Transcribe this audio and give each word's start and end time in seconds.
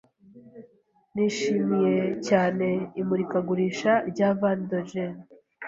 Nishimiye 1.13 1.97
cyane 2.27 2.67
imurikagurisha 3.01 3.91
rya 4.09 4.29
Van 4.39 4.59
Dorgen. 4.69 5.13